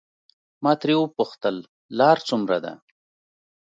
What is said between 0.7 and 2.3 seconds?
ترې وپوښتل لار